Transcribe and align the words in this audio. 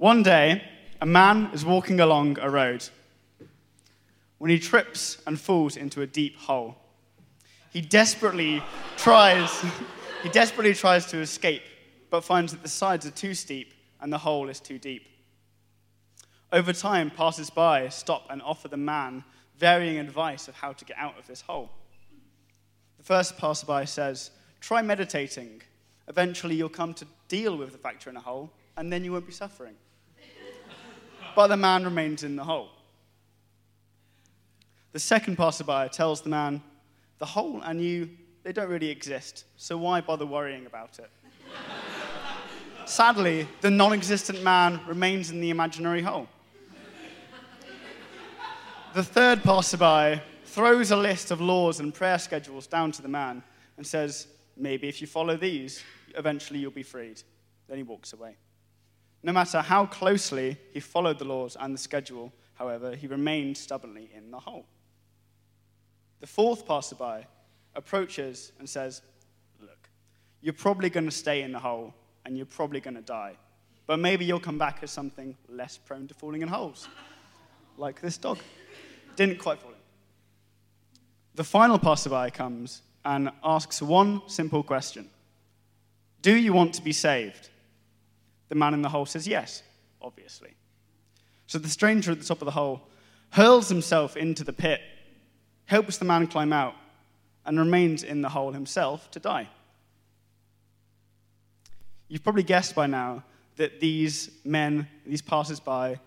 One 0.00 0.22
day, 0.22 0.62
a 1.02 1.04
man 1.04 1.50
is 1.52 1.62
walking 1.62 2.00
along 2.00 2.38
a 2.40 2.48
road 2.48 2.88
when 4.38 4.50
he 4.50 4.58
trips 4.58 5.18
and 5.26 5.38
falls 5.38 5.76
into 5.76 6.00
a 6.00 6.06
deep 6.06 6.38
hole. 6.38 6.78
He 7.70 7.82
desperately 7.82 8.62
tries, 8.96 9.62
he 10.22 10.30
desperately 10.30 10.72
tries 10.72 11.04
to 11.10 11.18
escape, 11.18 11.60
but 12.08 12.24
finds 12.24 12.52
that 12.52 12.62
the 12.62 12.68
sides 12.70 13.04
are 13.04 13.10
too 13.10 13.34
steep 13.34 13.74
and 14.00 14.10
the 14.10 14.16
hole 14.16 14.48
is 14.48 14.58
too 14.58 14.78
deep. 14.78 15.06
Over 16.50 16.72
time, 16.72 17.10
passers-by 17.10 17.90
stop 17.90 18.24
and 18.30 18.40
offer 18.40 18.68
the 18.68 18.78
man 18.78 19.22
varying 19.58 19.98
advice 19.98 20.48
of 20.48 20.54
how 20.54 20.72
to 20.72 20.84
get 20.86 20.96
out 20.96 21.18
of 21.18 21.26
this 21.26 21.42
hole. 21.42 21.68
The 22.96 23.04
first 23.04 23.36
passerby 23.36 23.84
says, 23.84 24.30
Try 24.60 24.80
meditating. 24.80 25.60
Eventually, 26.08 26.54
you'll 26.54 26.70
come 26.70 26.94
to 26.94 27.06
deal 27.28 27.54
with 27.54 27.72
the 27.72 27.78
fact 27.78 28.06
you're 28.06 28.12
in 28.12 28.16
a 28.16 28.20
hole, 28.20 28.50
and 28.78 28.90
then 28.90 29.04
you 29.04 29.12
won't 29.12 29.26
be 29.26 29.32
suffering. 29.32 29.74
But 31.34 31.48
the 31.48 31.56
man 31.56 31.84
remains 31.84 32.22
in 32.22 32.36
the 32.36 32.44
hole. 32.44 32.70
The 34.92 34.98
second 34.98 35.36
passerby 35.36 35.88
tells 35.92 36.20
the 36.22 36.30
man, 36.30 36.62
The 37.18 37.26
hole 37.26 37.60
and 37.62 37.80
you, 37.80 38.10
they 38.42 38.52
don't 38.52 38.68
really 38.68 38.90
exist, 38.90 39.44
so 39.56 39.76
why 39.78 40.00
bother 40.00 40.26
worrying 40.26 40.66
about 40.66 40.98
it? 40.98 41.10
Sadly, 42.86 43.46
the 43.60 43.70
non 43.70 43.92
existent 43.92 44.42
man 44.42 44.80
remains 44.86 45.30
in 45.30 45.40
the 45.40 45.50
imaginary 45.50 46.02
hole. 46.02 46.28
The 48.92 49.04
third 49.04 49.44
passerby 49.44 50.20
throws 50.44 50.90
a 50.90 50.96
list 50.96 51.30
of 51.30 51.40
laws 51.40 51.78
and 51.78 51.94
prayer 51.94 52.18
schedules 52.18 52.66
down 52.66 52.90
to 52.92 53.02
the 53.02 53.08
man 53.08 53.44
and 53.76 53.86
says, 53.86 54.26
Maybe 54.56 54.88
if 54.88 55.00
you 55.00 55.06
follow 55.06 55.36
these, 55.36 55.82
eventually 56.16 56.58
you'll 56.58 56.72
be 56.72 56.82
freed. 56.82 57.22
Then 57.68 57.76
he 57.76 57.82
walks 57.84 58.12
away. 58.12 58.36
No 59.22 59.32
matter 59.32 59.60
how 59.60 59.86
closely 59.86 60.56
he 60.72 60.80
followed 60.80 61.18
the 61.18 61.24
laws 61.24 61.56
and 61.58 61.74
the 61.74 61.78
schedule, 61.78 62.32
however, 62.54 62.94
he 62.94 63.06
remained 63.06 63.56
stubbornly 63.56 64.10
in 64.14 64.30
the 64.30 64.40
hole. 64.40 64.66
The 66.20 66.26
fourth 66.26 66.66
passerby 66.66 67.26
approaches 67.74 68.52
and 68.58 68.68
says, 68.68 69.02
Look, 69.60 69.90
you're 70.40 70.54
probably 70.54 70.90
going 70.90 71.06
to 71.06 71.10
stay 71.10 71.42
in 71.42 71.52
the 71.52 71.58
hole 71.58 71.94
and 72.24 72.36
you're 72.36 72.46
probably 72.46 72.80
going 72.80 72.96
to 72.96 73.02
die. 73.02 73.36
But 73.86 73.98
maybe 73.98 74.24
you'll 74.24 74.40
come 74.40 74.58
back 74.58 74.80
as 74.82 74.90
something 74.90 75.36
less 75.48 75.76
prone 75.76 76.06
to 76.08 76.14
falling 76.14 76.42
in 76.42 76.48
holes, 76.48 76.88
like 77.76 78.00
this 78.00 78.16
dog. 78.16 78.38
Didn't 79.16 79.38
quite 79.38 79.60
fall 79.60 79.72
in. 79.72 79.76
The 81.34 81.44
final 81.44 81.78
passerby 81.78 82.30
comes 82.30 82.82
and 83.04 83.30
asks 83.42 83.82
one 83.82 84.22
simple 84.28 84.62
question 84.62 85.08
Do 86.22 86.34
you 86.34 86.52
want 86.52 86.74
to 86.74 86.82
be 86.82 86.92
saved? 86.92 87.48
The 88.50 88.54
man 88.54 88.74
in 88.74 88.82
the 88.82 88.90
hole 88.90 89.06
says 89.06 89.26
yes, 89.26 89.62
obviously. 90.02 90.54
So 91.46 91.58
the 91.58 91.68
stranger 91.68 92.12
at 92.12 92.20
the 92.20 92.26
top 92.26 92.42
of 92.42 92.44
the 92.44 92.50
hole 92.50 92.82
hurls 93.30 93.68
himself 93.68 94.16
into 94.16 94.44
the 94.44 94.52
pit, 94.52 94.80
helps 95.64 95.96
the 95.96 96.04
man 96.04 96.26
climb 96.26 96.52
out, 96.52 96.74
and 97.46 97.58
remains 97.58 98.02
in 98.02 98.20
the 98.20 98.28
hole 98.28 98.52
himself 98.52 99.10
to 99.12 99.20
die. 99.20 99.48
You've 102.08 102.22
probably 102.22 102.42
guessed 102.42 102.74
by 102.74 102.86
now 102.86 103.24
that 103.56 103.80
these 103.80 104.30
men, 104.44 104.88
these 105.06 105.22
passers 105.22 105.60
by, 105.60 105.98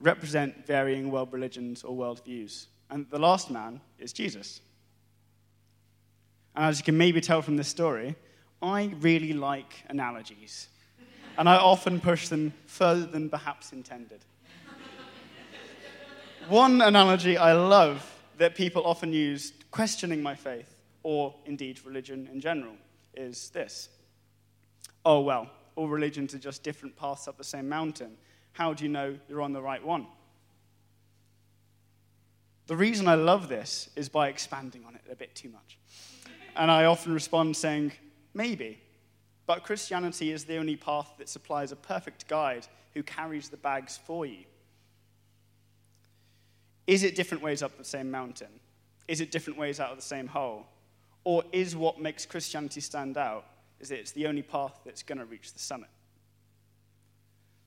represent 0.00 0.66
varying 0.66 1.10
world 1.10 1.32
religions 1.32 1.82
or 1.82 1.94
world 1.94 2.24
views. 2.24 2.68
And 2.88 3.06
the 3.10 3.18
last 3.18 3.50
man 3.50 3.80
is 3.98 4.12
Jesus. 4.12 4.60
And 6.54 6.64
as 6.64 6.78
you 6.78 6.84
can 6.84 6.96
maybe 6.96 7.20
tell 7.20 7.42
from 7.42 7.56
this 7.56 7.68
story, 7.68 8.16
I 8.62 8.92
really 9.00 9.32
like 9.32 9.84
analogies. 9.88 10.68
And 11.38 11.48
I 11.48 11.56
often 11.56 12.00
push 12.00 12.28
them 12.28 12.52
further 12.66 13.06
than 13.06 13.30
perhaps 13.30 13.72
intended. 13.72 14.20
One 16.48 16.80
analogy 16.80 17.36
I 17.38 17.52
love 17.52 18.04
that 18.38 18.54
people 18.54 18.84
often 18.84 19.12
use 19.12 19.52
questioning 19.70 20.22
my 20.22 20.34
faith, 20.34 20.82
or 21.02 21.34
indeed 21.46 21.80
religion 21.84 22.28
in 22.32 22.40
general, 22.40 22.74
is 23.14 23.50
this 23.50 23.88
Oh, 25.04 25.20
well, 25.20 25.48
all 25.76 25.88
religions 25.88 26.34
are 26.34 26.38
just 26.38 26.62
different 26.62 26.96
paths 26.96 27.26
up 27.26 27.38
the 27.38 27.44
same 27.44 27.68
mountain. 27.68 28.16
How 28.52 28.74
do 28.74 28.84
you 28.84 28.90
know 28.90 29.16
you're 29.28 29.42
on 29.42 29.52
the 29.52 29.62
right 29.62 29.84
one? 29.84 30.06
The 32.66 32.76
reason 32.76 33.08
I 33.08 33.14
love 33.14 33.48
this 33.48 33.88
is 33.96 34.08
by 34.08 34.28
expanding 34.28 34.84
on 34.84 34.94
it 34.94 35.00
a 35.10 35.16
bit 35.16 35.34
too 35.34 35.48
much. 35.48 35.78
And 36.54 36.70
I 36.70 36.84
often 36.84 37.14
respond 37.14 37.56
saying, 37.56 37.92
maybe. 38.34 38.80
But 39.50 39.64
Christianity 39.64 40.30
is 40.30 40.44
the 40.44 40.58
only 40.58 40.76
path 40.76 41.14
that 41.18 41.28
supplies 41.28 41.72
a 41.72 41.76
perfect 41.76 42.28
guide 42.28 42.68
who 42.94 43.02
carries 43.02 43.48
the 43.48 43.56
bags 43.56 43.98
for 44.06 44.24
you. 44.24 44.44
Is 46.86 47.02
it 47.02 47.16
different 47.16 47.42
ways 47.42 47.60
up 47.60 47.76
the 47.76 47.84
same 47.84 48.12
mountain? 48.12 48.60
Is 49.08 49.20
it 49.20 49.32
different 49.32 49.58
ways 49.58 49.80
out 49.80 49.90
of 49.90 49.96
the 49.96 50.04
same 50.04 50.28
hole? 50.28 50.68
Or 51.24 51.42
is 51.50 51.74
what 51.74 52.00
makes 52.00 52.26
Christianity 52.26 52.80
stand 52.80 53.18
out 53.18 53.44
is 53.80 53.88
that 53.88 53.98
it's 53.98 54.12
the 54.12 54.28
only 54.28 54.42
path 54.42 54.78
that's 54.84 55.02
going 55.02 55.18
to 55.18 55.24
reach 55.24 55.52
the 55.52 55.58
summit? 55.58 55.90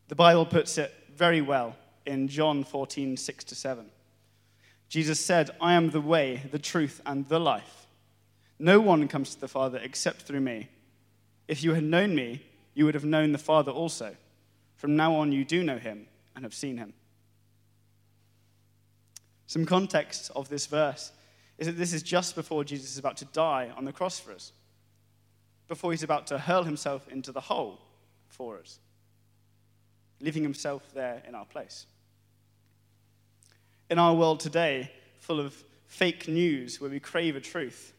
The 0.08 0.16
Bible 0.16 0.46
puts 0.46 0.78
it 0.78 0.94
very 1.14 1.42
well 1.42 1.76
in 2.06 2.30
John 2.30 2.64
14, 2.64 3.18
6 3.18 3.44
to 3.44 3.56
7. 3.56 3.88
Jesus 4.88 5.20
said, 5.20 5.50
I 5.60 5.74
am 5.74 5.90
the 5.90 6.00
way, 6.00 6.44
the 6.50 6.60
truth, 6.60 7.02
and 7.06 7.28
the 7.28 7.42
life. 7.42 7.88
No 8.58 8.80
one 8.80 9.10
comes 9.10 9.36
to 9.36 9.42
the 9.42 9.50
Father 9.50 9.82
except 9.84 10.22
through 10.22 10.40
me. 10.40 10.70
If 11.48 11.64
you 11.64 11.74
had 11.74 11.84
known 11.84 12.16
me, 12.16 12.46
you 12.74 12.86
would 12.86 12.96
have 12.96 13.06
known 13.06 13.32
the 13.32 13.38
Father 13.38 13.72
also. 13.72 14.16
From 14.76 14.96
now 14.96 15.16
on, 15.16 15.32
you 15.32 15.46
do 15.46 15.64
know 15.64 15.78
him 15.78 16.08
and 16.36 16.44
have 16.44 16.54
seen 16.54 16.78
him. 16.78 16.94
Some 19.48 19.66
context 19.66 20.32
of 20.36 20.50
this 20.50 20.66
verse 20.66 21.12
is 21.58 21.68
that 21.68 21.78
this 21.78 21.94
is 21.94 22.02
just 22.02 22.36
before 22.36 22.64
Jesus 22.64 22.92
is 22.92 22.98
about 22.98 23.18
to 23.18 23.26
die 23.26 23.72
on 23.78 23.86
the 23.86 23.94
cross 23.94 24.20
for 24.20 24.32
us, 24.32 24.52
before 25.68 25.92
he's 25.92 26.04
about 26.04 26.28
to 26.28 26.38
hurl 26.38 26.64
himself 26.64 27.08
into 27.10 27.32
the 27.32 27.42
hole 27.42 27.80
for 28.30 28.58
us, 28.58 28.80
leaving 30.20 30.44
himself 30.44 30.92
there 30.94 31.22
in 31.28 31.36
our 31.36 31.46
place. 31.46 31.86
In 33.90 34.00
our 34.00 34.16
world 34.16 34.40
today, 34.40 34.92
full 35.20 35.40
of 35.40 35.64
fake 35.86 36.28
news 36.28 36.82
where 36.82 36.90
we 36.90 37.00
crave 37.00 37.36
a 37.36 37.40
truth, 37.40 37.94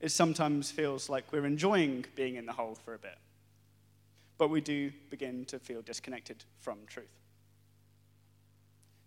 it 0.00 0.10
sometimes 0.10 0.70
feels 0.70 1.08
like 1.08 1.32
we're 1.32 1.46
enjoying 1.46 2.04
being 2.14 2.36
in 2.36 2.46
the 2.46 2.52
hole 2.52 2.76
for 2.84 2.94
a 2.94 2.98
bit. 2.98 3.18
But 4.36 4.50
we 4.50 4.60
do 4.60 4.92
begin 5.10 5.44
to 5.46 5.58
feel 5.58 5.82
disconnected 5.82 6.44
from 6.60 6.78
truth. 6.86 7.06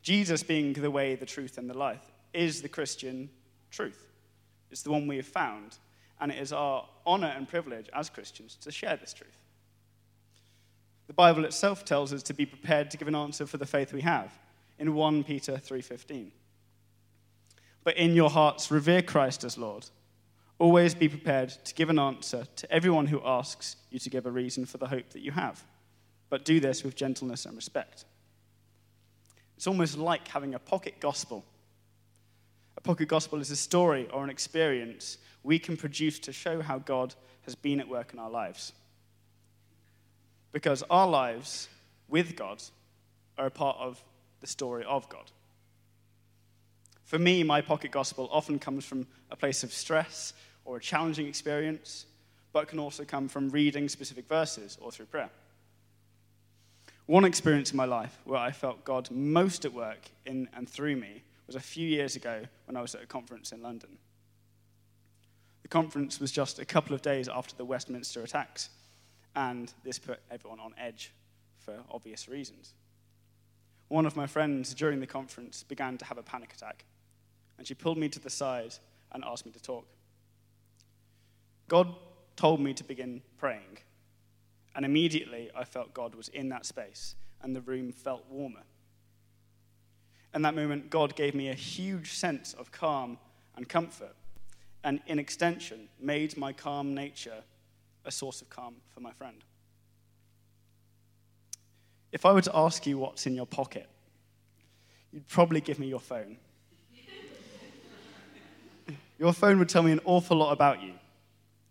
Jesus, 0.01 0.43
being 0.43 0.73
the 0.73 0.91
way, 0.91 1.15
the 1.15 1.25
truth, 1.25 1.57
and 1.57 1.69
the 1.69 1.77
life, 1.77 2.11
is 2.33 2.61
the 2.61 2.69
Christian 2.69 3.29
truth. 3.69 4.03
It's 4.71 4.81
the 4.81 4.91
one 4.91 5.07
we 5.07 5.17
have 5.17 5.27
found, 5.27 5.77
and 6.19 6.31
it 6.31 6.39
is 6.39 6.51
our 6.51 6.87
honor 7.05 7.33
and 7.35 7.47
privilege 7.47 7.87
as 7.93 8.09
Christians 8.09 8.57
to 8.61 8.71
share 8.71 8.97
this 8.97 9.13
truth. 9.13 9.37
The 11.07 11.13
Bible 11.13 11.45
itself 11.45 11.85
tells 11.85 12.13
us 12.13 12.23
to 12.23 12.33
be 12.33 12.45
prepared 12.45 12.89
to 12.91 12.97
give 12.97 13.07
an 13.07 13.15
answer 13.15 13.45
for 13.45 13.57
the 13.57 13.65
faith 13.65 13.93
we 13.93 14.01
have 14.01 14.31
in 14.79 14.95
1 14.95 15.23
Peter 15.23 15.57
3:15. 15.57 16.31
But 17.83 17.97
in 17.97 18.15
your 18.15 18.29
hearts 18.29 18.71
revere 18.71 19.01
Christ 19.01 19.43
as 19.43 19.57
Lord 19.57 19.87
Always 20.61 20.93
be 20.93 21.09
prepared 21.09 21.49
to 21.49 21.73
give 21.73 21.89
an 21.89 21.97
answer 21.97 22.45
to 22.57 22.71
everyone 22.71 23.07
who 23.07 23.19
asks 23.25 23.77
you 23.89 23.97
to 23.97 24.11
give 24.11 24.27
a 24.27 24.31
reason 24.31 24.67
for 24.67 24.77
the 24.77 24.85
hope 24.85 25.09
that 25.09 25.23
you 25.23 25.31
have, 25.31 25.65
but 26.29 26.45
do 26.45 26.59
this 26.59 26.83
with 26.83 26.95
gentleness 26.95 27.47
and 27.47 27.55
respect. 27.55 28.05
It's 29.57 29.65
almost 29.65 29.97
like 29.97 30.27
having 30.27 30.53
a 30.53 30.59
pocket 30.59 30.99
gospel. 30.99 31.43
A 32.77 32.81
pocket 32.81 33.07
gospel 33.07 33.39
is 33.39 33.49
a 33.49 33.55
story 33.55 34.07
or 34.13 34.23
an 34.23 34.29
experience 34.29 35.17
we 35.41 35.57
can 35.57 35.77
produce 35.77 36.19
to 36.19 36.31
show 36.31 36.61
how 36.61 36.77
God 36.77 37.15
has 37.41 37.55
been 37.55 37.79
at 37.79 37.89
work 37.89 38.13
in 38.13 38.19
our 38.19 38.29
lives. 38.29 38.71
Because 40.51 40.83
our 40.91 41.07
lives 41.07 41.69
with 42.07 42.35
God 42.35 42.61
are 43.35 43.47
a 43.47 43.49
part 43.49 43.77
of 43.79 43.99
the 44.41 44.47
story 44.47 44.83
of 44.83 45.09
God. 45.09 45.31
For 47.03 47.17
me, 47.17 47.41
my 47.41 47.61
pocket 47.61 47.89
gospel 47.89 48.29
often 48.31 48.59
comes 48.59 48.85
from 48.85 49.07
a 49.31 49.35
place 49.35 49.63
of 49.63 49.73
stress 49.73 50.33
or 50.65 50.77
a 50.77 50.81
challenging 50.81 51.27
experience, 51.27 52.05
but 52.53 52.67
can 52.67 52.79
also 52.79 53.03
come 53.03 53.27
from 53.27 53.49
reading 53.49 53.89
specific 53.89 54.27
verses 54.27 54.77
or 54.81 54.91
through 54.91 55.05
prayer. 55.05 55.29
One 57.05 57.25
experience 57.25 57.71
in 57.71 57.77
my 57.77 57.85
life 57.85 58.19
where 58.25 58.39
I 58.39 58.51
felt 58.51 58.85
God 58.85 59.09
most 59.11 59.65
at 59.65 59.73
work 59.73 60.09
in 60.25 60.47
and 60.55 60.69
through 60.69 60.95
me 60.95 61.23
was 61.47 61.55
a 61.55 61.59
few 61.59 61.87
years 61.87 62.15
ago 62.15 62.43
when 62.65 62.77
I 62.77 62.81
was 62.81 62.95
at 62.95 63.03
a 63.03 63.07
conference 63.07 63.51
in 63.51 63.61
London. 63.61 63.97
The 65.63 65.67
conference 65.67 66.19
was 66.19 66.31
just 66.31 66.59
a 66.59 66.65
couple 66.65 66.95
of 66.95 67.01
days 67.01 67.27
after 67.27 67.55
the 67.55 67.65
Westminster 67.65 68.23
attacks, 68.23 68.69
and 69.35 69.73
this 69.83 69.99
put 69.99 70.19
everyone 70.29 70.59
on 70.59 70.73
edge 70.77 71.11
for 71.57 71.75
obvious 71.89 72.27
reasons. 72.29 72.73
One 73.87 74.05
of 74.05 74.15
my 74.15 74.27
friends 74.27 74.73
during 74.73 75.01
the 75.01 75.07
conference 75.07 75.63
began 75.63 75.97
to 75.97 76.05
have 76.05 76.17
a 76.17 76.23
panic 76.23 76.53
attack, 76.53 76.85
and 77.57 77.67
she 77.67 77.73
pulled 77.73 77.97
me 77.97 78.07
to 78.09 78.19
the 78.19 78.29
side 78.29 78.75
and 79.11 79.23
asked 79.25 79.45
me 79.45 79.51
to 79.51 79.61
talk. 79.61 79.85
God 81.71 81.95
told 82.35 82.59
me 82.59 82.73
to 82.73 82.83
begin 82.83 83.21
praying. 83.37 83.77
And 84.75 84.83
immediately 84.83 85.49
I 85.55 85.63
felt 85.63 85.93
God 85.93 86.15
was 86.15 86.27
in 86.27 86.49
that 86.49 86.65
space, 86.65 87.15
and 87.41 87.55
the 87.55 87.61
room 87.61 87.93
felt 87.93 88.25
warmer. 88.29 88.63
In 90.35 90.41
that 90.41 90.53
moment, 90.53 90.89
God 90.89 91.15
gave 91.15 91.33
me 91.33 91.47
a 91.47 91.53
huge 91.53 92.11
sense 92.11 92.53
of 92.55 92.73
calm 92.73 93.17
and 93.55 93.69
comfort, 93.69 94.13
and 94.83 94.99
in 95.07 95.17
extension, 95.17 95.87
made 95.97 96.35
my 96.35 96.51
calm 96.51 96.93
nature 96.93 97.41
a 98.03 98.11
source 98.11 98.41
of 98.41 98.49
calm 98.49 98.75
for 98.89 98.99
my 98.99 99.13
friend. 99.13 99.41
If 102.11 102.25
I 102.25 102.33
were 102.33 102.41
to 102.41 102.51
ask 102.53 102.85
you 102.85 102.97
what's 102.97 103.27
in 103.27 103.33
your 103.33 103.47
pocket, 103.47 103.87
you'd 105.13 105.29
probably 105.29 105.61
give 105.61 105.79
me 105.79 105.87
your 105.87 106.01
phone. 106.01 106.35
your 109.17 109.31
phone 109.31 109.57
would 109.59 109.69
tell 109.69 109.83
me 109.83 109.93
an 109.93 110.01
awful 110.03 110.35
lot 110.35 110.51
about 110.51 110.83
you. 110.83 110.95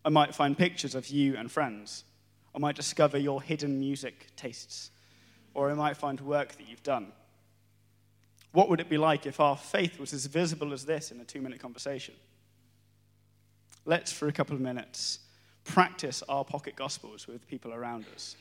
I 0.05 0.09
might 0.09 0.35
find 0.35 0.57
pictures 0.57 0.95
of 0.95 1.09
you 1.09 1.37
and 1.37 1.51
friends. 1.51 2.05
I 2.55 2.59
might 2.59 2.77
discover 2.77 3.19
your 3.19 3.43
hidden 3.43 3.79
music 3.79 4.29
tastes. 4.37 4.91
Or 5.55 5.71
I 5.71 5.75
might 5.75 5.97
find 5.97 6.21
work 6.21 6.57
that 6.57 6.69
you've 6.69 6.83
done. 6.83 7.13
What 8.53 8.69
would 8.69 8.81
it 8.81 8.89
be 8.89 8.99
like 8.99 9.27
if 9.27 9.41
our 9.41 9.57
faith 9.57 10.01
was 10.01 10.13
as 10.13 10.27
visible 10.27 10.73
as 10.73 10.85
this 10.85 11.11
in 11.13 11.21
a 11.21 11.25
two 11.25 11.41
minute 11.41 11.61
conversation? 11.61 12.15
Let's, 13.85 14.13
for 14.13 14.29
a 14.29 14.33
couple 14.33 14.55
of 14.55 14.61
minutes, 14.61 15.21
practice 15.65 16.23
our 16.29 16.45
pocket 16.45 16.77
gospels 16.77 17.27
with 17.27 17.47
people 17.47 17.73
around 17.73 18.07
us. 18.15 18.37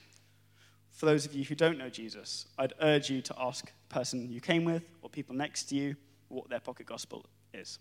For 0.92 1.06
those 1.06 1.26
of 1.26 1.34
you 1.34 1.46
who 1.46 1.56
don't 1.56 1.78
know 1.78 1.90
Jesus, 1.90 2.46
I'd 2.58 2.74
urge 2.82 3.10
you 3.10 3.22
to 3.22 3.36
ask 3.40 3.66
the 3.66 3.94
person 3.94 4.30
you 4.30 4.42
came 4.42 4.66
with 4.66 4.84
or 5.02 5.10
people 5.10 5.36
next 5.36 5.66
to 5.66 5.76
you 5.76 5.96
what 6.28 6.50
their 6.50 6.60
pocket 6.60 6.88
gospel 6.88 7.26
is. 7.54 7.80